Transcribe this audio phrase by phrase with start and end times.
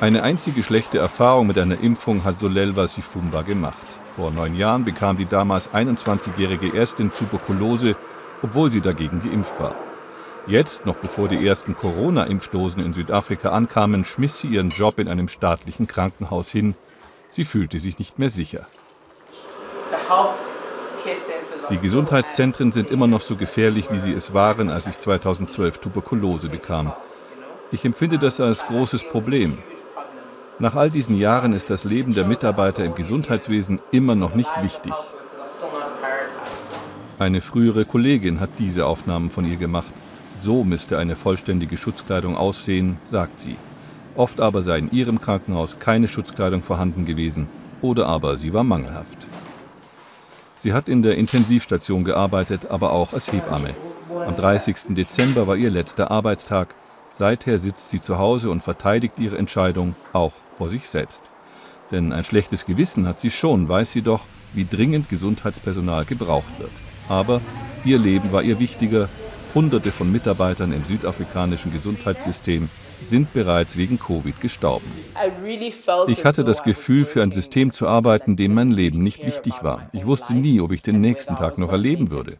[0.00, 3.86] Eine einzige schlechte Erfahrung mit einer Impfung hat Solelva Sifumba gemacht.
[4.16, 7.96] Vor neun Jahren bekam die damals 21-jährige Ärztin Tuberkulose,
[8.42, 9.74] obwohl sie dagegen geimpft war.
[10.46, 15.28] Jetzt, noch bevor die ersten Corona-Impfdosen in Südafrika ankamen, schmiss sie ihren Job in einem
[15.28, 16.74] staatlichen Krankenhaus hin.
[17.30, 18.66] Sie fühlte sich nicht mehr sicher.
[21.70, 26.48] Die Gesundheitszentren sind immer noch so gefährlich, wie sie es waren, als ich 2012 Tuberkulose
[26.48, 26.92] bekam.
[27.72, 29.58] Ich empfinde das als großes Problem.
[30.58, 34.92] Nach all diesen Jahren ist das Leben der Mitarbeiter im Gesundheitswesen immer noch nicht wichtig.
[37.18, 39.92] Eine frühere Kollegin hat diese Aufnahmen von ihr gemacht.
[40.42, 43.56] So müsste eine vollständige Schutzkleidung aussehen, sagt sie.
[44.16, 47.48] Oft aber sei in ihrem Krankenhaus keine Schutzkleidung vorhanden gewesen
[47.82, 49.26] oder aber sie war mangelhaft.
[50.56, 53.70] Sie hat in der Intensivstation gearbeitet, aber auch als Hebamme.
[54.26, 54.94] Am 30.
[54.94, 56.74] Dezember war ihr letzter Arbeitstag.
[57.10, 61.20] Seither sitzt sie zu Hause und verteidigt ihre Entscheidung auch vor sich selbst.
[61.90, 66.70] Denn ein schlechtes Gewissen hat sie schon, weiß sie doch, wie dringend Gesundheitspersonal gebraucht wird.
[67.08, 67.40] Aber
[67.84, 69.08] ihr Leben war ihr wichtiger.
[69.52, 72.68] Hunderte von Mitarbeitern im südafrikanischen Gesundheitssystem
[73.02, 74.86] sind bereits wegen Covid gestorben.
[76.06, 79.88] Ich hatte das Gefühl, für ein System zu arbeiten, dem mein Leben nicht wichtig war.
[79.92, 82.36] Ich wusste nie, ob ich den nächsten Tag noch erleben würde.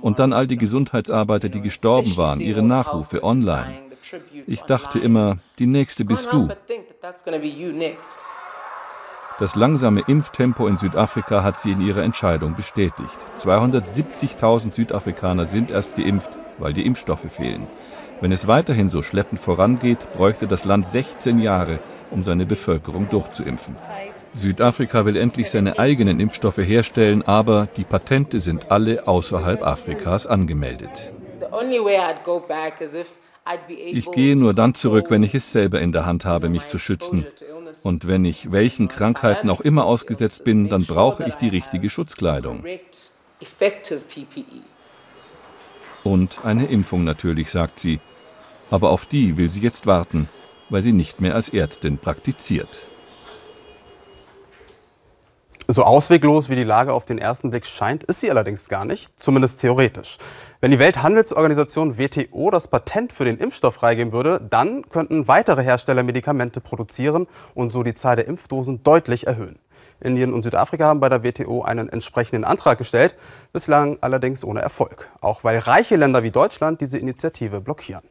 [0.00, 3.74] Und dann all die Gesundheitsarbeiter, die gestorben waren, ihre Nachrufe online.
[4.46, 6.48] Ich dachte immer, die nächste bist du.
[9.40, 13.18] Das langsame Impftempo in Südafrika hat sie in ihrer Entscheidung bestätigt.
[13.36, 17.66] 270.000 Südafrikaner sind erst geimpft, weil die Impfstoffe fehlen.
[18.20, 21.80] Wenn es weiterhin so schleppend vorangeht, bräuchte das Land 16 Jahre,
[22.12, 23.76] um seine Bevölkerung durchzuimpfen.
[24.34, 31.12] Südafrika will endlich seine eigenen Impfstoffe herstellen, aber die Patente sind alle außerhalb Afrikas angemeldet.
[33.68, 36.78] Ich gehe nur dann zurück, wenn ich es selber in der Hand habe, mich zu
[36.78, 37.26] schützen.
[37.82, 42.64] Und wenn ich welchen Krankheiten auch immer ausgesetzt bin, dann brauche ich die richtige Schutzkleidung.
[46.04, 48.00] Und eine Impfung natürlich, sagt sie.
[48.70, 50.28] Aber auf die will sie jetzt warten,
[50.70, 52.86] weil sie nicht mehr als Ärztin praktiziert.
[55.66, 59.18] So ausweglos wie die Lage auf den ersten Blick scheint, ist sie allerdings gar nicht,
[59.18, 60.18] zumindest theoretisch.
[60.60, 66.02] Wenn die Welthandelsorganisation WTO das Patent für den Impfstoff freigeben würde, dann könnten weitere Hersteller
[66.02, 69.58] Medikamente produzieren und so die Zahl der Impfdosen deutlich erhöhen.
[70.00, 73.14] Indien und Südafrika haben bei der WTO einen entsprechenden Antrag gestellt,
[73.54, 78.04] bislang allerdings ohne Erfolg, auch weil reiche Länder wie Deutschland diese Initiative blockieren.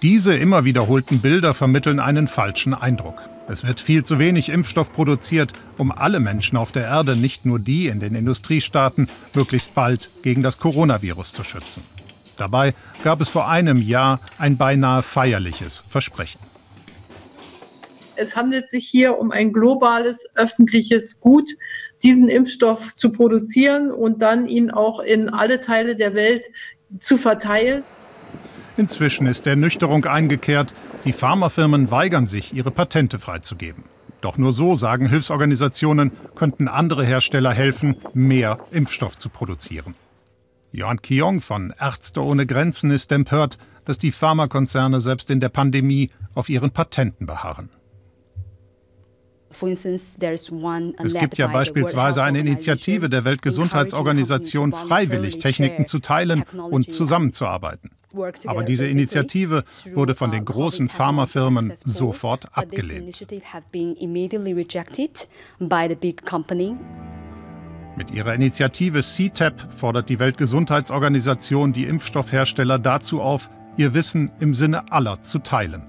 [0.00, 3.28] Diese immer wiederholten Bilder vermitteln einen falschen Eindruck.
[3.50, 7.58] Es wird viel zu wenig Impfstoff produziert, um alle Menschen auf der Erde, nicht nur
[7.58, 11.82] die in den Industriestaaten, möglichst bald gegen das Coronavirus zu schützen.
[12.36, 16.40] Dabei gab es vor einem Jahr ein beinahe feierliches Versprechen.
[18.16, 21.48] Es handelt sich hier um ein globales öffentliches Gut,
[22.02, 26.44] diesen Impfstoff zu produzieren und dann ihn auch in alle Teile der Welt
[27.00, 27.82] zu verteilen.
[28.78, 30.72] Inzwischen ist der Ernüchterung eingekehrt.
[31.04, 33.82] Die Pharmafirmen weigern sich, ihre Patente freizugeben.
[34.20, 39.94] Doch nur so, sagen Hilfsorganisationen, könnten andere Hersteller helfen, mehr Impfstoff zu produzieren.
[40.70, 46.10] Johann Kiong von Ärzte ohne Grenzen ist empört, dass die Pharmakonzerne selbst in der Pandemie
[46.34, 47.70] auf ihren Patenten beharren.
[49.50, 57.97] Es gibt ja beispielsweise eine Initiative der Weltgesundheitsorganisation, freiwillig Techniken zu teilen und zusammenzuarbeiten.
[58.46, 59.64] Aber diese Initiative
[59.94, 63.22] wurde von den großen Pharmafirmen sofort abgelehnt.
[67.96, 74.92] Mit ihrer Initiative CTAP fordert die Weltgesundheitsorganisation die Impfstoffhersteller dazu auf, ihr Wissen im Sinne
[74.92, 75.82] aller zu teilen.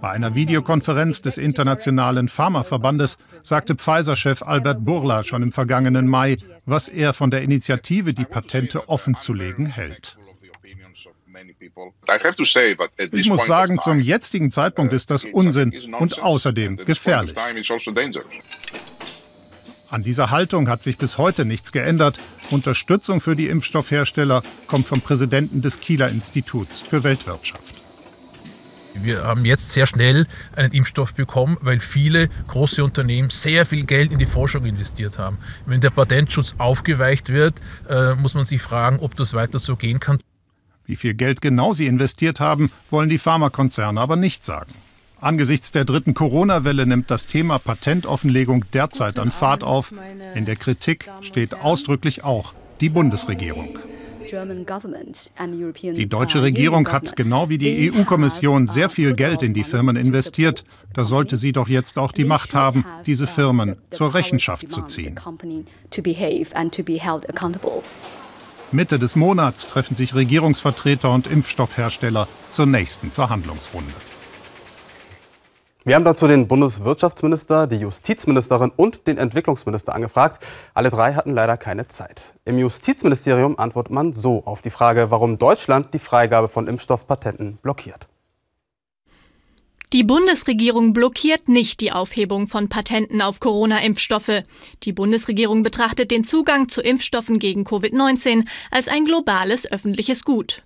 [0.00, 6.86] Bei einer Videokonferenz des Internationalen Pharmaverbandes sagte Pfizer-Chef Albert Burla schon im vergangenen Mai, was
[6.86, 10.17] er von der Initiative, die Patente offenzulegen, hält.
[13.12, 17.36] Ich muss sagen, zum jetzigen Zeitpunkt ist das Unsinn und außerdem gefährlich.
[17.36, 17.40] Also
[19.90, 22.18] An dieser Haltung hat sich bis heute nichts geändert.
[22.50, 27.74] Unterstützung für die Impfstoffhersteller kommt vom Präsidenten des Kieler Instituts für Weltwirtschaft.
[28.94, 30.26] Wir haben jetzt sehr schnell
[30.56, 35.38] einen Impfstoff bekommen, weil viele große Unternehmen sehr viel Geld in die Forschung investiert haben.
[35.66, 37.54] Wenn der Patentschutz aufgeweicht wird,
[37.88, 40.18] äh, muss man sich fragen, ob das weiter so gehen kann.
[40.88, 44.72] Wie viel Geld genau sie investiert haben, wollen die Pharmakonzerne aber nicht sagen.
[45.20, 49.92] Angesichts der dritten Corona-Welle nimmt das Thema Patentoffenlegung derzeit an Fahrt auf.
[50.34, 53.78] In der Kritik steht ausdrücklich auch die Bundesregierung.
[55.82, 60.86] Die deutsche Regierung hat genau wie die EU-Kommission sehr viel Geld in die Firmen investiert.
[60.94, 65.18] Da sollte sie doch jetzt auch die Macht haben, diese Firmen zur Rechenschaft zu ziehen.
[68.72, 73.94] Mitte des Monats treffen sich Regierungsvertreter und Impfstoffhersteller zur nächsten Verhandlungsrunde.
[75.84, 80.44] Wir haben dazu den Bundeswirtschaftsminister, die Justizministerin und den Entwicklungsminister angefragt.
[80.74, 82.34] Alle drei hatten leider keine Zeit.
[82.44, 88.06] Im Justizministerium antwortet man so auf die Frage, warum Deutschland die Freigabe von Impfstoffpatenten blockiert.
[89.94, 94.42] Die Bundesregierung blockiert nicht die Aufhebung von Patenten auf Corona-Impfstoffe.
[94.82, 100.62] Die Bundesregierung betrachtet den Zugang zu Impfstoffen gegen Covid-19 als ein globales öffentliches Gut.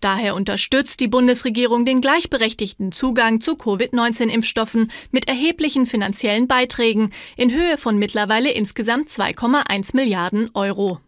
[0.00, 7.78] Daher unterstützt die Bundesregierung den gleichberechtigten Zugang zu Covid-19-Impfstoffen mit erheblichen finanziellen Beiträgen in Höhe
[7.78, 11.00] von mittlerweile insgesamt 2,1 Milliarden Euro.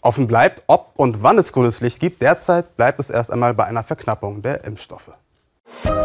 [0.00, 2.22] Offen bleibt, ob und wann es grünes Licht gibt.
[2.22, 5.12] Derzeit bleibt es erst einmal bei einer Verknappung der Impfstoffe.
[5.84, 6.01] Bye.